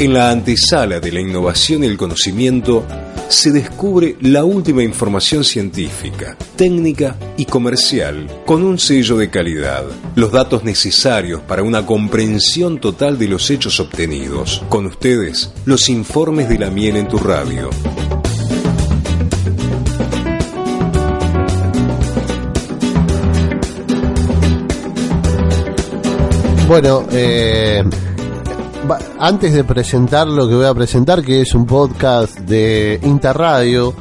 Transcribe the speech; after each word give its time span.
En 0.00 0.14
la 0.14 0.30
antesala 0.30 0.98
de 0.98 1.12
la 1.12 1.20
innovación 1.20 1.84
y 1.84 1.86
el 1.86 1.98
conocimiento 1.98 2.86
se 3.28 3.52
descubre 3.52 4.16
la 4.22 4.44
última 4.44 4.82
información 4.82 5.44
científica, 5.44 6.38
técnica 6.56 7.16
y 7.36 7.44
comercial 7.44 8.26
con 8.46 8.64
un 8.64 8.78
sello 8.78 9.18
de 9.18 9.28
calidad, 9.28 9.84
los 10.16 10.32
datos 10.32 10.64
necesarios 10.64 11.42
para 11.42 11.62
una 11.62 11.84
comprensión 11.84 12.80
total 12.80 13.18
de 13.18 13.28
los 13.28 13.50
hechos 13.50 13.78
obtenidos. 13.78 14.64
Con 14.68 14.86
ustedes, 14.86 15.52
los 15.66 15.88
informes 15.90 16.48
de 16.48 16.58
la 16.58 16.70
miel 16.70 16.96
en 16.96 17.06
tu 17.06 17.18
radio. 17.18 17.68
Bueno, 26.70 27.02
eh, 27.10 27.82
antes 29.18 29.52
de 29.54 29.64
presentar 29.64 30.28
lo 30.28 30.48
que 30.48 30.54
voy 30.54 30.66
a 30.66 30.72
presentar, 30.72 31.20
que 31.20 31.40
es 31.40 31.52
un 31.52 31.66
podcast 31.66 32.38
de 32.38 33.00
Interradio, 33.02 33.92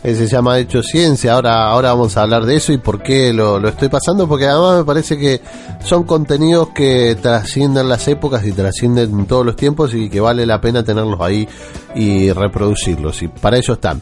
que 0.00 0.14
se 0.14 0.28
llama 0.28 0.56
Hecho 0.60 0.84
Ciencia, 0.84 1.32
ahora, 1.32 1.66
ahora 1.66 1.88
vamos 1.88 2.16
a 2.16 2.22
hablar 2.22 2.44
de 2.44 2.54
eso 2.54 2.72
y 2.72 2.78
por 2.78 3.02
qué 3.02 3.32
lo, 3.32 3.58
lo 3.58 3.70
estoy 3.70 3.88
pasando, 3.88 4.28
porque 4.28 4.46
además 4.46 4.78
me 4.78 4.84
parece 4.84 5.18
que 5.18 5.40
son 5.84 6.04
contenidos 6.04 6.68
que 6.68 7.16
trascienden 7.20 7.88
las 7.88 8.06
épocas 8.06 8.46
y 8.46 8.52
trascienden 8.52 9.26
todos 9.26 9.44
los 9.44 9.56
tiempos 9.56 9.92
y 9.92 10.08
que 10.08 10.20
vale 10.20 10.46
la 10.46 10.60
pena 10.60 10.84
tenerlos 10.84 11.20
ahí 11.20 11.48
y 11.96 12.30
reproducirlos, 12.30 13.20
y 13.24 13.26
para 13.26 13.58
eso 13.58 13.72
están. 13.72 14.00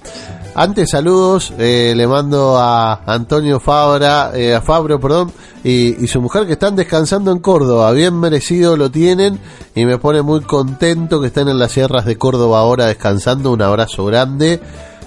Antes 0.55 0.91
saludos, 0.91 1.53
eh, 1.59 1.95
le 1.97 2.07
mando 2.09 2.59
a 2.59 3.03
Antonio 3.07 3.61
Fabra, 3.61 4.33
eh, 4.34 4.55
a 4.55 4.61
Fabro, 4.61 4.98
perdón, 4.98 5.33
y, 5.62 6.07
su 6.09 6.20
mujer 6.20 6.47
que 6.47 6.55
están 6.55 6.75
descansando 6.75 7.31
en 7.31 7.39
Córdoba, 7.39 7.92
bien 7.92 8.19
merecido 8.19 8.77
lo 8.77 8.91
tienen 8.91 9.39
y 9.77 9.87
me 9.87 9.98
pone 9.98 10.23
muy 10.23 10.41
contento 10.41 11.20
que 11.20 11.29
estén 11.29 11.48
en 11.48 11.59
las 11.59 11.70
sierras 11.73 12.05
de 12.05 12.17
Córdoba 12.17 12.59
ahora 12.59 12.87
descansando, 12.87 13.53
un 13.53 13.62
abrazo 13.62 14.05
grande 14.05 14.61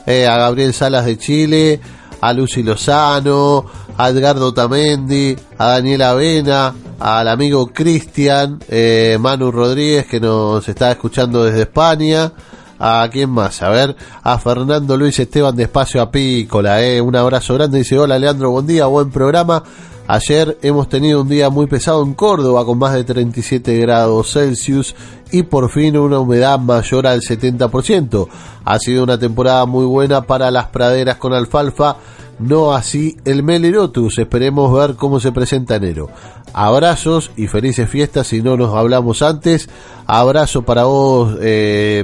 eh, 0.06 0.28
a 0.28 0.38
Gabriel 0.38 0.74
Salas 0.74 1.06
de 1.06 1.18
Chile, 1.18 1.82
a 2.22 2.32
Lucy 2.32 2.64
Lozano, 2.64 3.66
a 3.98 4.10
Edgardo 4.10 4.54
Tamendi, 4.54 5.36
a 5.58 5.68
Daniela 5.68 6.12
Avena, 6.12 6.74
al 7.00 7.28
amigo 7.28 7.68
Cristian, 7.68 8.60
Manu 9.20 9.52
Rodríguez 9.52 10.06
que 10.06 10.22
nos 10.22 10.68
está 10.70 10.92
escuchando 10.92 11.44
desde 11.44 11.64
España, 11.64 12.32
¿A 12.86 13.08
quién 13.10 13.30
más? 13.30 13.62
A 13.62 13.70
ver, 13.70 13.96
a 14.24 14.38
Fernando 14.40 14.98
Luis 14.98 15.18
Esteban 15.18 15.56
de 15.56 15.64
Espacio 15.64 16.02
Apícola, 16.02 16.84
eh. 16.84 17.00
Un 17.00 17.16
abrazo 17.16 17.54
grande. 17.54 17.78
Dice, 17.78 17.98
hola 17.98 18.20
Leandro, 18.20 18.52
buen 18.52 18.68
día, 18.68 18.88
buen 18.88 19.10
programa. 19.10 19.64
Ayer 20.06 20.58
hemos 20.62 20.90
tenido 20.90 21.22
un 21.22 21.30
día 21.30 21.50
muy 21.50 21.68
pesado 21.68 22.04
en 22.04 22.14
Córdoba 22.14 22.66
con 22.66 22.78
más 22.78 22.94
de 22.94 23.06
37 23.06 23.78
grados 23.78 24.34
Celsius 24.34 24.96
y 25.32 25.44
por 25.44 25.72
fin 25.72 25.98
una 25.98 26.20
humedad 26.20 26.60
mayor 26.60 27.08
al 27.08 27.22
70%. 27.22 28.28
Ha 28.66 28.80
sido 28.80 29.06
una 29.06 29.18
temporada 29.18 29.66
muy 29.66 29.86
buena 29.86 30.24
para 30.24 30.52
las 30.52 30.68
praderas 30.68 31.16
con 31.16 31.34
alfalfa, 31.34 31.96
no 32.40 32.74
así 32.74 33.16
el 33.24 33.44
Melirotus. 33.44 34.20
Esperemos 34.20 34.74
ver 34.74 34.96
cómo 34.98 35.22
se 35.22 35.32
presenta 35.32 35.78
enero. 35.78 36.10
Abrazos 36.54 37.32
y 37.38 37.48
felices 37.48 37.90
fiestas 37.90 38.28
si 38.28 38.42
no 38.42 38.58
nos 38.58 38.76
hablamos 38.76 39.22
antes. 39.22 39.70
Abrazo 40.06 40.64
para 40.64 40.84
vos, 40.84 41.38
eh, 41.42 42.04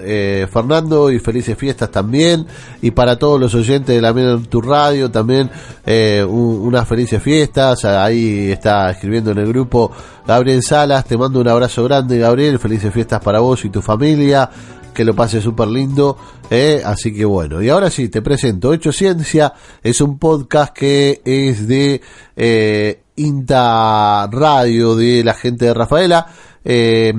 eh, 0.00 0.46
Fernando, 0.50 1.10
y 1.10 1.18
felices 1.18 1.56
fiestas 1.56 1.90
también. 1.90 2.46
Y 2.82 2.90
para 2.90 3.18
todos 3.18 3.40
los 3.40 3.54
oyentes 3.54 3.94
de 3.94 4.00
la 4.00 4.10
en 4.10 4.46
tu 4.46 4.60
radio 4.60 5.10
también, 5.10 5.50
eh, 5.86 6.24
unas 6.24 6.86
felices 6.88 7.22
fiestas. 7.22 7.84
Ahí 7.84 8.50
está 8.50 8.90
escribiendo 8.90 9.30
en 9.30 9.38
el 9.38 9.46
grupo 9.46 9.90
Gabriel 10.26 10.62
Salas. 10.62 11.04
Te 11.04 11.16
mando 11.16 11.40
un 11.40 11.48
abrazo 11.48 11.84
grande, 11.84 12.18
Gabriel. 12.18 12.58
Felices 12.58 12.92
fiestas 12.92 13.20
para 13.20 13.40
vos 13.40 13.64
y 13.64 13.70
tu 13.70 13.82
familia. 13.82 14.48
Que 14.94 15.04
lo 15.04 15.14
pase 15.14 15.40
súper 15.40 15.68
lindo. 15.68 16.16
Eh. 16.50 16.82
Así 16.84 17.14
que 17.14 17.24
bueno, 17.24 17.62
y 17.62 17.68
ahora 17.68 17.90
sí, 17.90 18.08
te 18.08 18.22
presento. 18.22 18.72
Hecho 18.72 18.92
Ciencia 18.92 19.52
es 19.82 20.00
un 20.00 20.18
podcast 20.18 20.74
que 20.74 21.20
es 21.24 21.68
de 21.68 22.00
eh, 22.36 23.02
Inta 23.16 24.26
Radio, 24.30 24.96
de 24.96 25.22
la 25.24 25.34
gente 25.34 25.66
de 25.66 25.74
Rafaela. 25.74 26.26
Eh, 26.64 27.12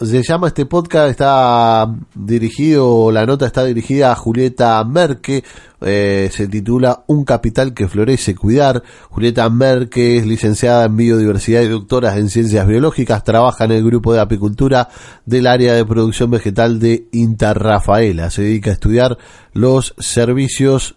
se 0.00 0.22
llama 0.22 0.48
este 0.48 0.66
podcast, 0.66 1.10
está 1.10 1.94
dirigido, 2.14 3.12
la 3.12 3.26
nota 3.26 3.46
está 3.46 3.64
dirigida 3.64 4.10
a 4.10 4.16
Julieta 4.16 4.82
Merque, 4.84 5.44
eh, 5.80 6.28
se 6.32 6.48
titula 6.48 7.04
Un 7.06 7.24
capital 7.24 7.74
que 7.74 7.86
florece, 7.86 8.34
cuidar. 8.34 8.82
Julieta 9.10 9.48
Merque 9.50 10.16
es 10.16 10.26
licenciada 10.26 10.86
en 10.86 10.96
biodiversidad 10.96 11.62
y 11.62 11.68
doctora 11.68 12.16
en 12.18 12.28
ciencias 12.28 12.66
biológicas, 12.66 13.22
trabaja 13.22 13.64
en 13.64 13.72
el 13.72 13.84
grupo 13.84 14.12
de 14.12 14.20
apicultura 14.20 14.88
del 15.26 15.46
área 15.46 15.74
de 15.74 15.84
producción 15.84 16.30
vegetal 16.30 16.80
de 16.80 17.06
Interrafaela, 17.12 18.30
se 18.30 18.42
dedica 18.42 18.70
a 18.70 18.74
estudiar 18.74 19.16
los 19.52 19.94
servicios, 19.98 20.96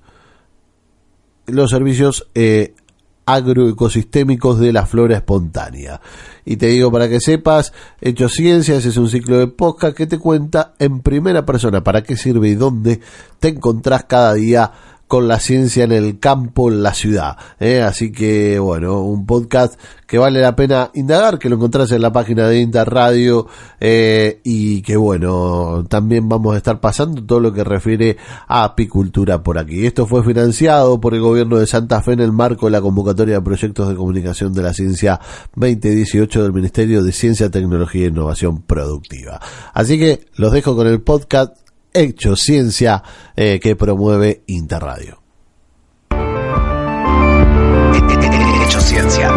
los 1.46 1.70
servicios 1.70 2.28
eh, 2.34 2.74
agroecosistémicos 3.28 4.58
de 4.58 4.74
la 4.74 4.86
flora 4.86 5.18
espontánea. 5.18 6.02
Y 6.46 6.56
te 6.56 6.68
digo 6.68 6.92
para 6.92 7.10
que 7.10 7.20
sepas, 7.20 7.74
Hecho 8.00 8.30
Ciencias 8.30 8.86
es 8.86 8.96
un 8.96 9.10
ciclo 9.10 9.38
de 9.38 9.48
podcast 9.48 9.96
que 9.96 10.08
te 10.08 10.18
cuenta 10.18 10.74
en 10.80 11.02
primera 11.02 11.46
persona 11.46 11.84
para 11.84 12.02
qué 12.02 12.16
sirve 12.16 12.48
y 12.48 12.56
dónde 12.56 13.02
te 13.40 13.50
encontrás 13.50 14.06
cada 14.06 14.34
día 14.34 14.72
con 15.08 15.28
la 15.28 15.40
ciencia 15.40 15.86
en 15.86 15.92
el 15.92 16.20
campo, 16.20 16.70
en 16.70 16.84
la 16.84 16.94
ciudad. 16.94 17.38
¿eh? 17.60 17.82
Así 17.82 18.12
que, 18.12 18.60
bueno, 18.60 19.02
un 19.02 19.26
podcast 19.26 19.80
que 20.06 20.18
vale 20.18 20.42
la 20.42 20.56
pena 20.56 20.92
indagar, 20.94 21.40
que 21.40 21.50
lo 21.50 21.56
encontrás 21.56 21.92
en 21.92 22.02
la 22.02 22.12
página 22.12 22.48
de 22.48 22.60
Interradio 22.60 23.48
eh, 23.80 24.40
y 24.44 24.82
que, 24.82 24.98
bueno, 24.98 25.86
también 25.90 26.28
vamos 26.30 26.56
a 26.56 26.58
estar 26.58 26.80
pasando 26.80 27.24
todo 27.26 27.40
lo 27.40 27.54
que 27.54 27.64
refiere 27.64 28.18
a 28.48 28.64
apicultura 28.64 29.44
por 29.44 29.58
aquí. 29.58 29.86
Esto 29.86 30.06
fue 30.08 30.24
financiado 30.24 31.00
por 31.00 31.14
el 31.14 31.22
gobierno 31.22 31.58
de 31.58 31.68
Santa 31.68 32.02
Fe 32.02 32.14
en 32.14 32.22
el 32.22 32.32
marco 32.32 32.68
de 32.68 32.72
la 32.72 32.82
convocatoria 32.82 33.36
de 33.36 33.42
proyectos 33.42 33.90
de 33.90 33.96
comunicación 33.96 34.54
de 34.54 34.64
la 34.64 34.74
ciencia 34.74 35.20
2018 35.56 36.44
del 36.44 36.54
Ministerio 36.54 37.04
de 37.04 37.12
Ciencia, 37.12 37.50
Tecnología 37.50 38.06
e 38.06 38.10
Innovación 38.10 38.62
Productiva. 38.62 39.40
Así 39.74 39.98
que 39.98 40.26
los 40.36 40.52
dejo 40.52 40.76
con 40.76 40.88
el 40.88 41.02
podcast 41.02 41.67
Hecho 41.98 42.36
Ciencia 42.36 43.02
eh, 43.36 43.60
que 43.60 43.76
promueve 43.76 44.44
Interradio. 44.48 45.20
Hecho 48.64 48.82
Ciencia. 48.82 49.32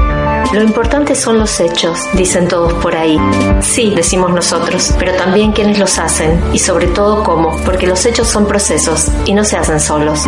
Lo 0.53 0.63
importante 0.63 1.15
son 1.15 1.39
los 1.39 1.61
hechos, 1.61 1.99
dicen 2.15 2.49
todos 2.49 2.73
por 2.75 2.95
ahí. 2.95 3.19
Sí, 3.63 3.93
decimos 3.95 4.33
nosotros, 4.33 4.93
pero 4.99 5.15
también 5.15 5.53
quienes 5.53 5.79
los 5.79 5.99
hacen 5.99 6.39
y 6.53 6.59
sobre 6.59 6.89
todo 6.89 7.23
cómo, 7.23 7.57
porque 7.65 7.87
los 7.87 8.05
hechos 8.05 8.27
son 8.27 8.47
procesos 8.47 9.07
y 9.25 9.33
no 9.33 9.45
se 9.45 9.57
hacen 9.57 9.81
solos. 9.81 10.25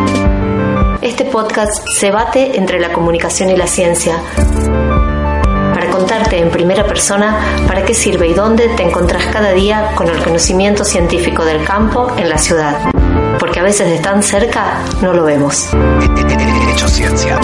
Este 1.03 1.25
podcast 1.25 1.85
se 1.99 2.13
bate 2.13 2.57
entre 2.57 2.79
la 2.81 2.93
comunicación 2.93 3.51
y 3.51 3.57
la 3.57 3.67
ciencia 3.67 4.23
contarte 6.03 6.37
en 6.37 6.51
primera 6.51 6.85
persona 6.85 7.39
para 7.69 7.85
qué 7.85 7.95
sirve 7.95 8.27
y 8.27 8.35
dónde 8.35 8.67
te 8.71 8.83
encontrás 8.83 9.25
cada 9.27 9.53
día 9.53 9.93
con 9.95 10.09
el 10.09 10.21
conocimiento 10.21 10.85
científico 10.85 11.45
del 11.45 11.63
campo 11.65 12.09
en 12.17 12.29
la 12.29 12.39
ciudad. 12.39 12.91
Porque 13.39 13.61
a 13.61 13.63
veces 13.63 13.89
de 13.89 14.01
tan 14.01 14.21
cerca 14.21 14.83
no 15.01 15.13
lo 15.13 15.23
vemos. 15.23 15.69
Hecho 16.73 16.89
Ciencia. 16.89 17.39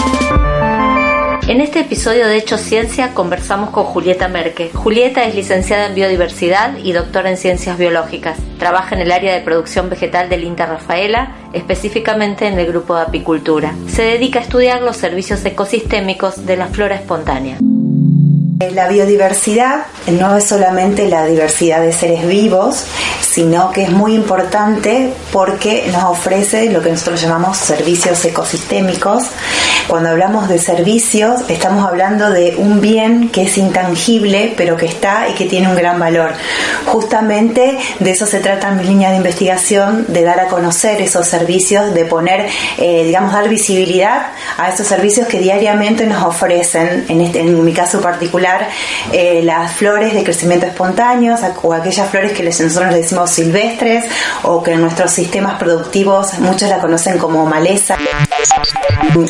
En 1.47 1.61
este 1.61 1.79
episodio 1.79 2.27
de 2.27 2.35
Hecho 2.35 2.57
Ciencia 2.57 3.13
conversamos 3.13 3.69
con 3.69 3.85
Julieta 3.85 4.27
Merque. 4.27 4.71
Julieta 4.73 5.23
es 5.23 5.35
licenciada 5.35 5.85
en 5.85 5.95
biodiversidad 5.95 6.77
y 6.83 6.91
doctora 6.91 7.29
en 7.29 7.37
ciencias 7.37 7.77
biológicas. 7.77 8.37
Trabaja 8.59 8.93
en 8.93 9.01
el 9.01 9.13
área 9.13 9.33
de 9.33 9.39
producción 9.39 9.89
vegetal 9.89 10.27
del 10.27 10.43
INTA 10.43 10.65
Rafaela, 10.65 11.37
específicamente 11.53 12.45
en 12.45 12.59
el 12.59 12.67
grupo 12.67 12.97
de 12.97 13.03
apicultura. 13.03 13.73
Se 13.87 14.01
dedica 14.01 14.39
a 14.39 14.41
estudiar 14.41 14.81
los 14.81 14.97
servicios 14.97 15.45
ecosistémicos 15.45 16.45
de 16.45 16.57
la 16.57 16.67
flora 16.67 16.95
espontánea. 16.95 17.57
La 18.67 18.89
biodiversidad 18.89 19.85
no 20.07 20.35
es 20.35 20.43
solamente 20.43 21.07
la 21.07 21.25
diversidad 21.25 21.79
de 21.79 21.93
seres 21.93 22.27
vivos, 22.27 22.83
sino 23.21 23.71
que 23.71 23.83
es 23.83 23.89
muy 23.89 24.15
importante 24.15 25.13
porque 25.31 25.87
nos 25.93 26.03
ofrece 26.03 26.69
lo 26.69 26.81
que 26.81 26.89
nosotros 26.89 27.21
llamamos 27.21 27.57
servicios 27.57 28.25
ecosistémicos. 28.25 29.23
Cuando 29.87 30.09
hablamos 30.09 30.49
de 30.49 30.59
servicios, 30.59 31.41
estamos 31.47 31.87
hablando 31.87 32.31
de 32.31 32.55
un 32.57 32.81
bien 32.81 33.29
que 33.29 33.43
es 33.43 33.57
intangible, 33.57 34.53
pero 34.57 34.75
que 34.75 34.87
está 34.87 35.29
y 35.29 35.35
que 35.35 35.45
tiene 35.45 35.69
un 35.69 35.75
gran 35.75 35.97
valor. 35.97 36.33
Justamente 36.85 37.77
de 37.99 38.11
eso 38.11 38.25
se 38.25 38.41
trata 38.41 38.71
mi 38.71 38.83
línea 38.83 39.11
de 39.11 39.17
investigación, 39.17 40.05
de 40.09 40.23
dar 40.23 40.39
a 40.41 40.47
conocer 40.47 41.01
esos 41.01 41.25
servicios, 41.27 41.93
de 41.93 42.03
poner, 42.03 42.47
eh, 42.77 43.03
digamos, 43.05 43.31
dar 43.31 43.47
visibilidad 43.47 44.27
a 44.57 44.69
esos 44.69 44.85
servicios 44.85 45.27
que 45.27 45.39
diariamente 45.39 46.05
nos 46.05 46.23
ofrecen, 46.23 47.05
en, 47.07 47.21
este, 47.21 47.39
en 47.39 47.63
mi 47.63 47.71
caso 47.73 48.01
particular, 48.01 48.48
eh, 49.11 49.41
las 49.43 49.73
flores 49.73 50.13
de 50.13 50.23
crecimiento 50.23 50.65
espontáneo 50.65 51.35
o 51.63 51.73
aquellas 51.73 52.09
flores 52.09 52.33
que 52.33 52.43
nosotros 52.43 52.91
le 52.91 52.97
decimos 52.97 53.31
silvestres 53.31 54.05
o 54.43 54.63
que 54.63 54.73
en 54.73 54.81
nuestros 54.81 55.11
sistemas 55.11 55.57
productivos 55.59 56.39
muchos 56.39 56.69
la 56.69 56.79
conocen 56.79 57.17
como 57.17 57.45
maleza. 57.45 57.97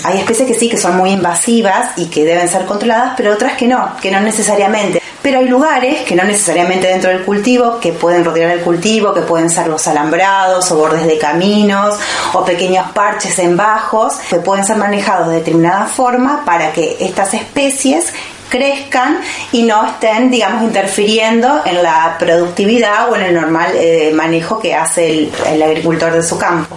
Hay 0.03 0.19
especies 0.19 0.47
que 0.47 0.53
sí, 0.53 0.69
que 0.69 0.77
son 0.77 0.97
muy 0.97 1.11
invasivas 1.11 1.97
y 1.97 2.07
que 2.07 2.25
deben 2.25 2.47
ser 2.47 2.65
controladas, 2.65 3.13
pero 3.17 3.33
otras 3.33 3.53
que 3.53 3.67
no, 3.67 3.95
que 4.01 4.11
no 4.11 4.19
necesariamente. 4.19 5.01
Pero 5.21 5.39
hay 5.39 5.47
lugares 5.47 6.01
que 6.03 6.15
no 6.15 6.23
necesariamente 6.23 6.87
dentro 6.87 7.09
del 7.09 7.25
cultivo, 7.25 7.79
que 7.79 7.91
pueden 7.91 8.23
rodear 8.23 8.51
el 8.51 8.61
cultivo, 8.61 9.13
que 9.13 9.21
pueden 9.21 9.49
ser 9.49 9.67
los 9.67 9.85
alambrados 9.87 10.71
o 10.71 10.77
bordes 10.77 11.05
de 11.05 11.17
caminos 11.17 11.99
o 12.33 12.45
pequeños 12.45 12.89
parches 12.91 13.37
en 13.39 13.57
bajos, 13.57 14.13
que 14.29 14.37
pueden 14.37 14.65
ser 14.65 14.77
manejados 14.77 15.27
de 15.27 15.35
determinada 15.35 15.87
forma 15.87 16.43
para 16.45 16.71
que 16.71 16.97
estas 17.01 17.33
especies 17.33 18.13
crezcan 18.49 19.19
y 19.51 19.63
no 19.63 19.85
estén, 19.85 20.29
digamos, 20.31 20.63
interfiriendo 20.63 21.61
en 21.65 21.81
la 21.83 22.15
productividad 22.19 23.09
o 23.11 23.15
en 23.15 23.21
el 23.23 23.33
normal 23.33 23.71
eh, 23.75 24.11
manejo 24.13 24.59
que 24.59 24.75
hace 24.75 25.29
el 25.47 25.63
agricultor 25.63 26.13
de 26.13 26.23
su 26.23 26.37
campo. 26.37 26.75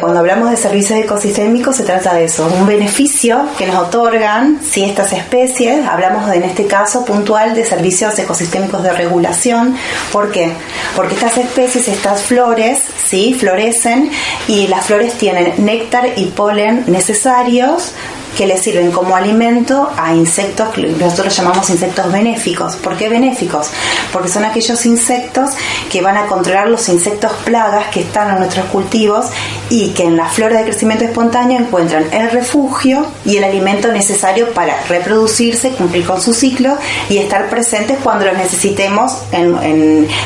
Cuando 0.00 0.20
hablamos 0.20 0.50
de 0.50 0.56
servicios 0.58 0.98
ecosistémicos 1.00 1.76
se 1.76 1.82
trata 1.82 2.12
de 2.12 2.24
eso, 2.24 2.46
un 2.46 2.66
beneficio 2.66 3.48
que 3.56 3.66
nos 3.66 3.76
otorgan 3.76 4.60
si 4.62 4.84
estas 4.84 5.14
especies, 5.14 5.86
hablamos 5.86 6.30
en 6.30 6.42
este 6.42 6.66
caso 6.66 7.06
puntual 7.06 7.54
de 7.54 7.64
servicios 7.64 8.16
ecosistémicos 8.18 8.82
de 8.82 8.92
regulación, 8.92 9.76
¿por 10.12 10.30
qué? 10.30 10.52
Porque 10.94 11.14
estas 11.14 11.38
especies, 11.38 11.88
estas 11.88 12.22
flores, 12.22 12.80
sí, 13.08 13.34
florecen 13.34 14.10
y 14.46 14.66
las 14.68 14.86
flores 14.86 15.14
tienen 15.14 15.54
néctar 15.64 16.10
y 16.16 16.26
polen 16.26 16.84
necesarios 16.86 17.94
que 18.38 18.46
le 18.46 18.56
sirven 18.56 18.92
como 18.92 19.16
alimento 19.16 19.90
a 19.96 20.14
insectos 20.14 20.68
que 20.68 20.82
nosotros 20.82 21.36
llamamos 21.36 21.68
insectos 21.70 22.12
benéficos. 22.12 22.76
¿Por 22.76 22.96
qué 22.96 23.08
benéficos? 23.08 23.68
Porque 24.12 24.28
son 24.28 24.44
aquellos 24.44 24.86
insectos 24.86 25.50
que 25.90 26.00
van 26.02 26.16
a 26.16 26.26
controlar 26.26 26.68
los 26.68 26.88
insectos 26.88 27.32
plagas 27.44 27.88
que 27.88 28.02
están 28.02 28.30
en 28.30 28.38
nuestros 28.38 28.66
cultivos 28.66 29.26
y 29.70 29.90
que 29.90 30.04
en 30.04 30.16
la 30.16 30.26
flora 30.26 30.58
de 30.58 30.64
crecimiento 30.64 31.04
espontáneo 31.04 31.58
encuentran 31.58 32.06
el 32.12 32.30
refugio 32.30 33.06
y 33.24 33.36
el 33.36 33.44
alimento 33.44 33.92
necesario 33.92 34.52
para 34.52 34.82
reproducirse, 34.88 35.70
cumplir 35.72 36.06
con 36.06 36.20
su 36.20 36.32
ciclo 36.32 36.76
y 37.08 37.18
estar 37.18 37.48
presentes 37.48 37.98
cuando 38.02 38.24
los 38.24 38.36
necesitemos 38.36 39.12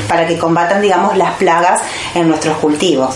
para 0.09 0.27
que 0.27 0.39
combatan, 0.39 0.83
digamos, 0.83 1.17
las 1.17 1.33
plagas 1.35 1.81
en 2.15 2.29
nuestros 2.29 2.57
cultivos. 2.59 3.15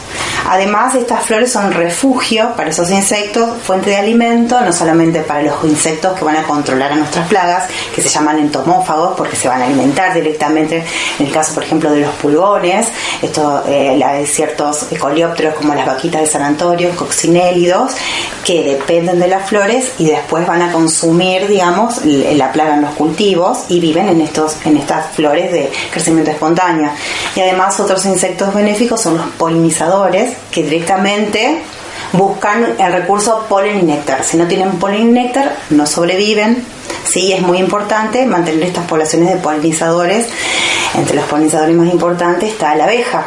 Además, 0.49 0.95
estas 0.95 1.25
flores 1.25 1.51
son 1.51 1.73
refugio 1.73 2.53
para 2.57 2.71
esos 2.71 2.91
insectos, 2.91 3.51
fuente 3.63 3.91
de 3.91 3.97
alimento, 3.97 4.61
no 4.61 4.73
solamente 4.73 5.21
para 5.21 5.43
los 5.43 5.65
insectos 5.65 6.17
que 6.19 6.25
van 6.25 6.37
a 6.37 6.43
controlar 6.45 6.93
a 6.93 6.97
nuestras 6.97 7.27
plagas, 7.29 7.65
que 7.95 8.03
se 8.03 8.09
llaman 8.09 8.39
entomófagos 8.39 9.17
porque 9.17 9.37
se 9.37 9.49
van 9.49 9.63
a 9.63 9.67
alimentar 9.67 10.15
directamente, 10.15 10.85
en 11.19 11.27
el 11.27 11.33
caso, 11.33 11.55
por 11.55 11.65
ejemplo, 11.65 11.91
de 11.91 12.01
los 12.01 12.15
pulgones, 12.15 12.89
esto, 13.23 13.65
eh, 13.67 14.25
ciertos 14.27 14.87
coleópteros 15.01 15.55
como 15.55 15.75
las 15.75 15.87
vaquitas 15.87 16.16
de 16.19 16.27
San 16.27 16.43
Antonio, 16.43 16.91
coccinélidos, 16.97 17.93
que 18.45 18.63
dependen 18.63 19.19
de 19.19 19.29
las 19.29 19.49
flores 19.49 19.93
y 19.99 20.07
después 20.07 20.47
van 20.47 20.63
a 20.63 20.73
consumir, 20.73 21.49
digamos, 21.49 22.05
la 22.05 22.53
plaga 22.53 22.75
en 22.75 22.83
los 22.83 22.95
cultivos 22.95 23.65
y 23.69 23.81
viven 23.81 24.09
en, 24.09 24.21
estos, 24.21 24.57
en 24.65 24.77
estas 24.77 25.15
flores 25.15 25.53
de 25.53 25.71
crecimiento 25.91 26.31
espontáneo. 26.31 26.91
Y 27.35 27.41
además 27.41 27.79
otros 27.81 28.05
insectos 28.07 28.55
benéficos 28.55 29.01
son 29.01 29.17
los 29.19 29.27
polinizadores, 29.31 30.37
que 30.51 30.63
directamente 30.63 31.63
buscan 32.13 32.75
el 32.79 32.93
recurso 32.93 33.47
polen 33.49 33.81
y 33.81 33.83
néctar. 33.83 34.25
Si 34.25 34.37
no 34.37 34.47
tienen 34.47 34.79
polen 34.79 35.09
y 35.09 35.13
néctar, 35.13 35.57
no 35.71 35.87
sobreviven. 35.87 36.65
Sí, 37.05 37.33
es 37.33 37.41
muy 37.41 37.59
importante 37.59 38.25
mantener 38.27 38.63
estas 38.65 38.87
poblaciones 38.87 39.33
de 39.33 39.37
polinizadores. 39.37 40.29
Entre 40.95 41.17
los 41.17 41.25
polinizadores 41.27 41.77
más 41.77 41.93
importantes 41.93 42.51
está 42.51 42.75
la 42.75 42.85
abeja 42.85 43.27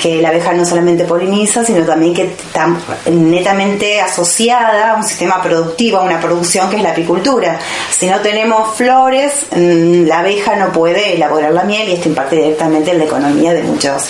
que 0.00 0.20
la 0.20 0.28
abeja 0.28 0.52
no 0.52 0.64
solamente 0.64 1.04
poliniza, 1.04 1.64
sino 1.64 1.84
también 1.84 2.14
que 2.14 2.22
está 2.24 2.68
netamente 3.10 4.00
asociada 4.00 4.92
a 4.92 4.96
un 4.96 5.04
sistema 5.04 5.42
productivo, 5.42 5.98
a 5.98 6.02
una 6.02 6.20
producción 6.20 6.68
que 6.70 6.76
es 6.76 6.82
la 6.82 6.90
apicultura. 6.90 7.58
Si 7.96 8.06
no 8.06 8.20
tenemos 8.20 8.76
flores, 8.76 9.46
mm, 9.50 10.06
la 10.06 10.20
abeja 10.20 10.56
no 10.56 10.72
puede 10.72 11.14
elaborar 11.14 11.52
la 11.52 11.64
miel 11.64 11.88
y 11.88 11.92
esto 11.92 12.08
impacta 12.08 12.36
directamente 12.36 12.90
en 12.90 12.98
la 12.98 13.04
economía 13.04 13.54
de 13.54 13.62
muchos 13.62 14.04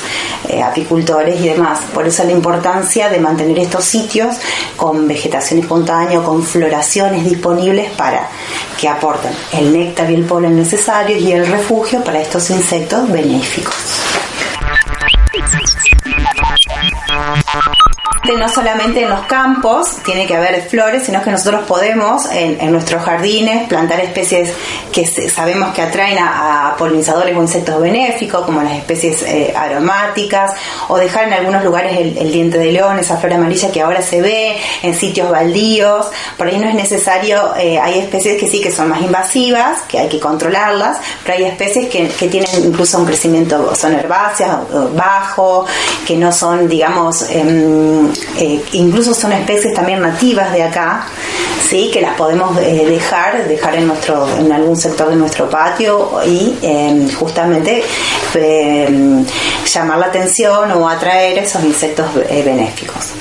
eh, 0.48 0.62
apicultores 0.62 1.40
y 1.40 1.48
demás. 1.48 1.81
Por 1.92 2.06
eso 2.06 2.25
la 2.25 2.32
importancia 2.32 3.08
de 3.08 3.19
mantener 3.19 3.58
estos 3.58 3.84
sitios 3.84 4.37
con 4.76 5.06
vegetación 5.06 5.60
espontánea, 5.60 6.20
con 6.20 6.42
floraciones 6.42 7.25
disponibles 7.25 7.90
para 7.92 8.28
que 8.80 8.88
aporten 8.88 9.32
el 9.52 9.72
néctar 9.72 10.10
y 10.10 10.14
el 10.14 10.25
polen 10.25 10.56
necesarios 10.56 11.20
y 11.20 11.32
el 11.32 11.46
refugio 11.46 12.02
para 12.02 12.20
estos 12.20 12.50
insectos 12.50 13.10
benéficos. 13.10 14.03
No 18.32 18.49
solamente 18.49 19.03
en 19.03 19.11
los 19.11 19.21
campos 19.26 19.97
tiene 20.05 20.26
que 20.26 20.35
haber 20.35 20.62
flores, 20.69 21.05
sino 21.05 21.23
que 21.23 21.31
nosotros 21.31 21.65
podemos 21.67 22.26
en, 22.32 22.73
nuestros 22.73 23.03
jardines 23.03 23.69
plantar 23.69 24.00
especies 24.00 24.53
que 24.93 25.06
sabemos 25.06 25.75
que 25.75 25.82
atraen 25.82 26.19
a, 26.19 26.75
polinizadores 26.79 27.37
o 27.37 27.43
insectos 27.43 27.81
benéficos, 27.81 28.44
como 28.44 28.62
las 28.62 28.73
especies 28.73 29.23
eh, 29.23 29.55
aromáticas, 29.56 30.53
o 30.88 30.97
dejar 30.97 31.29
en 31.29 31.35
algunos 31.35 31.62
lugares 31.62 31.97
el, 31.99 32.32
diente 32.32 32.59
de 32.59 32.73
león, 32.73 32.99
esa 32.99 33.17
flor 33.17 33.35
amarilla 33.35 33.71
que 33.71 33.81
ahora 33.81 34.03
se 34.03 34.21
ve 34.21 34.56
en 34.82 34.94
sitios 34.94 35.31
baldíos. 35.31 36.06
Por 36.37 36.49
ahí 36.49 36.59
no 36.59 36.69
es 36.69 36.75
necesario, 36.75 37.55
eh, 37.56 37.79
hay 37.79 38.00
especies 38.00 38.41
que 38.41 38.49
sí 38.49 38.61
que 38.61 38.73
son 38.73 38.88
más 38.88 39.03
invasivas, 39.03 39.82
que 39.82 39.99
hay 39.99 40.09
que 40.09 40.19
controlarlas, 40.19 40.99
pero 41.25 41.38
hay 41.38 41.44
especies 41.44 41.88
que, 41.88 42.09
que 42.09 42.29
tienen 42.29 42.50
incluso 42.65 42.99
un 42.99 43.06
crecimiento, 43.06 43.75
son 43.76 43.94
herbáceas, 43.94 44.56
bajo, 44.94 45.67
que 46.06 46.17
no 46.17 46.32
son, 46.32 46.69
digamos, 46.69 47.29
em, 47.31 48.13
eh, 48.37 48.62
incluso 48.72 49.14
son 49.14 49.32
especies 49.32 49.75
también 49.75 50.00
nativas 50.00 50.52
de 50.52 50.62
acá, 50.62 51.06
sí, 51.69 51.90
que 51.93 52.00
las 52.00 52.14
podemos 52.14 52.58
eh, 52.61 52.84
dejar, 52.87 53.46
dejar 53.46 53.76
en 53.76 53.87
nuestro, 53.87 54.28
en 54.38 54.50
algún 54.52 54.76
sector 54.76 55.08
de 55.11 55.16
nuestro 55.16 55.49
patio 55.49 56.20
y 56.26 56.58
em, 56.62 57.11
justamente 57.12 57.82
em, 58.34 59.25
llamar 59.72 59.99
la 59.99 60.06
atención 60.06 60.72
o 60.72 60.88
atraer 60.88 61.38
esos 61.38 61.62
insectos 61.64 62.06
eh, 62.28 62.43
benéficos. 62.44 63.12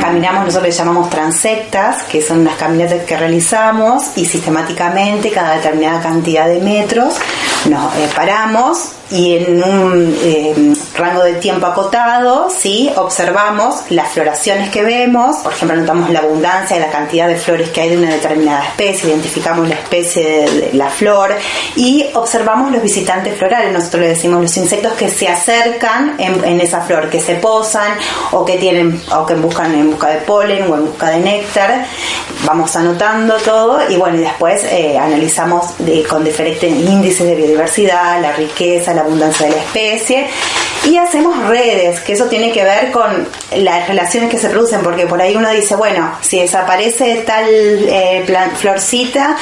Caminamos, 0.00 0.46
nosotros 0.46 0.68
le 0.68 0.72
llamamos 0.72 1.10
transectas, 1.10 2.04
que 2.04 2.22
son 2.22 2.40
unas 2.40 2.56
caminatas 2.56 3.02
que 3.04 3.16
realizamos 3.16 4.16
y 4.16 4.24
sistemáticamente 4.24 5.30
cada 5.30 5.56
determinada 5.56 6.00
cantidad 6.00 6.46
de 6.46 6.60
metros 6.60 7.14
nos 7.68 7.92
paramos 8.14 8.90
y 9.10 9.36
en 9.36 9.62
un 9.62 10.16
eh, 10.22 10.74
rango 10.94 11.24
de 11.24 11.34
tiempo 11.34 11.66
acotado, 11.66 12.48
¿sí? 12.50 12.90
observamos 12.96 13.82
las 13.90 14.12
floraciones 14.12 14.70
que 14.70 14.82
vemos, 14.82 15.38
por 15.38 15.52
ejemplo, 15.52 15.76
notamos 15.76 16.10
la 16.10 16.20
abundancia 16.20 16.76
y 16.76 16.80
la 16.80 16.90
cantidad 16.90 17.26
de 17.26 17.36
flores 17.36 17.70
que 17.70 17.80
hay 17.80 17.90
de 17.90 17.98
una 17.98 18.10
determinada 18.10 18.64
especie, 18.64 19.10
identificamos 19.10 19.68
la 19.68 19.74
especie 19.74 20.48
de, 20.48 20.70
la 20.74 20.88
flor 20.88 21.34
y 21.76 22.06
observamos 22.14 22.70
los 22.70 22.82
visitantes 22.82 23.36
florales, 23.36 23.72
nosotros 23.72 24.02
le 24.02 24.08
decimos 24.10 24.40
los 24.40 24.56
insectos 24.56 24.92
que 24.94 25.08
se 25.10 25.28
acercan 25.28 26.14
en, 26.18 26.60
esa 26.60 26.80
flor, 26.80 27.10
que 27.10 27.20
se 27.20 27.34
posan 27.36 27.94
o 28.30 28.44
que 28.44 28.56
tienen 28.56 29.00
o 29.12 29.26
que 29.26 29.34
buscan 29.34 29.74
en 29.74 29.90
busca 29.90 30.08
de 30.08 30.18
polen 30.18 30.70
o 30.70 30.76
en 30.76 30.86
busca 30.86 31.10
de 31.10 31.18
néctar, 31.18 31.86
vamos 32.44 32.74
anotando 32.76 33.34
todo 33.38 33.80
y 33.88 33.96
bueno, 33.96 34.16
y 34.18 34.20
después 34.20 34.62
eh, 34.64 34.96
analizamos 34.96 35.74
con 36.08 36.24
diferentes 36.24 36.70
índices 36.70 37.26
de 37.26 37.34
biodiversidad, 37.34 38.20
la 38.20 38.32
riqueza, 38.32 38.94
la 38.94 39.02
abundancia 39.02 39.46
de 39.46 39.56
la 39.56 39.62
especie 39.62 40.28
y 40.86 40.98
hacemos 40.98 41.48
redes, 41.48 42.00
que 42.00 42.12
eso 42.12 42.26
tiene 42.26 42.52
que 42.52 42.62
ver 42.62 42.90
con 42.90 43.26
las 43.56 43.88
relaciones 43.88 44.30
que 44.30 44.38
se 44.38 44.48
producen, 44.50 44.80
porque 44.82 45.06
por 45.06 45.20
ahí 45.20 45.34
uno 45.34 45.50
dice, 45.50 45.76
bueno, 45.76 46.12
si 46.20 46.40
desaparece 46.40 47.22
tal 47.26 47.46
eh, 47.48 48.24
florcita, 48.56 49.36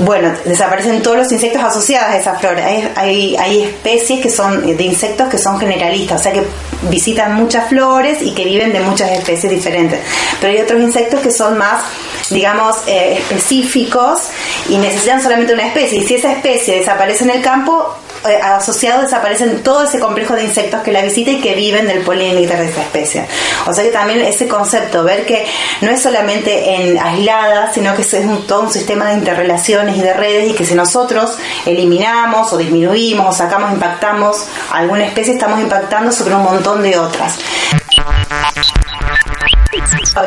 bueno, 0.00 0.32
desaparecen 0.44 1.02
todos 1.02 1.16
los 1.16 1.32
insectos 1.32 1.62
asociados 1.62 2.10
a 2.10 2.18
esa 2.18 2.34
flor. 2.34 2.58
Hay, 2.58 3.36
hay, 3.36 3.62
especies 3.62 4.20
que 4.20 4.30
son 4.30 4.76
de 4.76 4.82
insectos 4.82 5.28
que 5.28 5.38
son 5.38 5.58
generalistas, 5.58 6.20
o 6.20 6.22
sea 6.24 6.32
que 6.32 6.44
visitan 6.90 7.36
muchas 7.36 7.68
flores 7.68 8.20
y 8.20 8.32
que 8.32 8.44
viven 8.44 8.72
de 8.72 8.80
muchas 8.80 9.10
especies 9.12 9.50
diferentes. 9.50 10.00
Pero 10.40 10.52
hay 10.52 10.60
otros 10.60 10.80
insectos 10.80 11.20
que 11.20 11.30
son 11.30 11.56
más, 11.56 11.82
digamos, 12.28 12.76
eh, 12.86 13.14
específicos 13.18 14.20
y 14.68 14.76
necesitan 14.76 15.22
solamente 15.22 15.54
una 15.54 15.66
especie. 15.66 15.98
Y 15.98 16.06
si 16.06 16.16
esa 16.16 16.32
especie 16.32 16.80
desaparece 16.80 17.24
en 17.24 17.30
el 17.30 17.40
campo, 17.40 17.96
eh, 18.28 18.38
asociados 18.40 19.02
desaparecen 19.02 19.62
todo 19.62 19.84
ese 19.84 19.98
complejo 19.98 20.34
de 20.34 20.44
insectos 20.44 20.82
que 20.82 20.92
la 20.92 21.02
visita 21.02 21.30
y 21.30 21.40
que 21.40 21.54
viven 21.54 21.86
del 21.86 22.02
polen 22.02 22.36
de 22.36 22.44
esa 22.44 22.82
especie. 22.82 23.26
O 23.66 23.72
sea 23.72 23.84
que 23.84 23.90
también 23.90 24.20
ese 24.20 24.46
concepto, 24.48 25.02
ver 25.04 25.26
que 25.26 25.46
no 25.80 25.90
es 25.90 26.00
solamente 26.00 26.74
en 26.74 26.98
aislada, 26.98 27.72
sino 27.72 27.94
que 27.94 28.02
es 28.02 28.16
todo 28.46 28.62
un 28.62 28.72
sistema 28.72 29.08
de 29.10 29.14
interrelaciones 29.14 29.96
y 29.96 30.00
de 30.00 30.12
redes 30.14 30.50
y 30.50 30.54
que 30.54 30.64
si 30.64 30.74
nosotros 30.74 31.36
eliminamos 31.66 32.52
o 32.52 32.58
disminuimos 32.58 33.26
o 33.26 33.32
sacamos, 33.32 33.72
impactamos 33.72 34.46
alguna 34.70 35.06
especie, 35.06 35.34
estamos 35.34 35.60
impactando 35.60 36.12
sobre 36.12 36.34
un 36.34 36.42
montón 36.42 36.82
de 36.82 36.98
otras. 36.98 37.38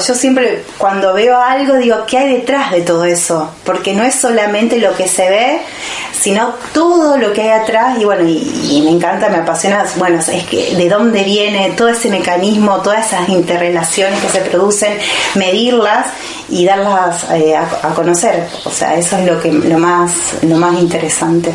Yo 0.05 0.15
siempre 0.15 0.63
cuando 0.77 1.13
veo 1.13 1.39
algo 1.39 1.75
digo, 1.75 2.05
¿qué 2.07 2.17
hay 2.17 2.33
detrás 2.37 2.71
de 2.71 2.81
todo 2.81 3.05
eso? 3.05 3.51
Porque 3.63 3.93
no 3.93 4.03
es 4.03 4.15
solamente 4.15 4.79
lo 4.79 4.95
que 4.95 5.07
se 5.07 5.29
ve, 5.29 5.61
sino 6.11 6.55
todo 6.73 7.17
lo 7.17 7.33
que 7.33 7.43
hay 7.43 7.61
atrás 7.61 7.99
y 7.99 8.05
bueno, 8.05 8.27
y, 8.27 8.81
me 8.83 8.91
encanta, 8.91 9.29
me 9.29 9.37
apasiona, 9.37 9.85
bueno, 9.97 10.19
es 10.19 10.43
que 10.45 10.75
de 10.75 10.89
dónde 10.89 11.23
viene 11.23 11.71
todo 11.77 11.89
ese 11.89 12.09
mecanismo, 12.09 12.81
todas 12.81 13.07
esas 13.07 13.29
interrelaciones 13.29 14.19
que 14.21 14.29
se 14.29 14.41
producen, 14.41 14.97
medirlas 15.35 16.07
y 16.49 16.65
darlas 16.65 17.25
eh, 17.31 17.55
a, 17.55 17.93
conocer. 17.93 18.47
O 18.65 18.69
sea, 18.69 18.95
eso 18.95 19.17
es 19.17 19.25
lo 19.25 19.39
que 19.39 19.51
lo 19.51 19.77
más, 19.77 20.35
lo 20.43 20.57
más 20.57 20.79
interesante. 20.79 21.53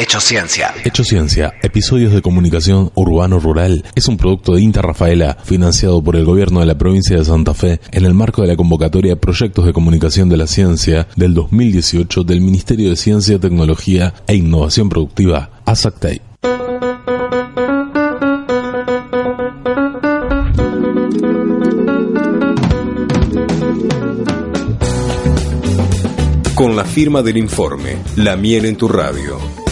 Hecho 0.00 0.20
Ciencia. 0.20 0.74
Hecho 0.84 1.04
Ciencia, 1.04 1.54
episodios 1.62 2.12
de 2.12 2.22
comunicación 2.22 2.90
urbano-rural, 2.94 3.84
es 3.94 4.08
un 4.08 4.16
producto 4.16 4.54
de 4.54 4.62
Inter 4.62 4.84
Rafaela, 4.84 5.36
financiado 5.44 6.02
por 6.02 6.16
el 6.16 6.24
gobierno 6.24 6.60
de 6.60 6.66
la 6.66 6.78
provincia 6.78 7.16
de 7.16 7.24
Santa 7.24 7.54
Fe, 7.54 7.80
en 7.92 8.04
el 8.04 8.14
marco 8.14 8.42
de 8.42 8.48
la 8.48 8.56
convocatoria 8.56 9.16
Proyectos 9.16 9.66
de 9.66 9.72
Comunicación 9.72 10.28
de 10.28 10.36
la 10.36 10.46
Ciencia 10.46 11.06
del 11.16 11.34
2018 11.34 12.24
del 12.24 12.40
Ministerio 12.40 12.90
de 12.90 12.96
Ciencia, 12.96 13.38
Tecnología 13.38 14.14
e 14.26 14.34
Innovación 14.34 14.88
Productiva, 14.88 15.50
ASACTEI. 15.64 16.25
Firma 26.96 27.20
del 27.20 27.36
informe 27.36 27.98
La 28.16 28.36
miel 28.36 28.64
en 28.64 28.74
tu 28.74 28.88
radio 28.88 29.65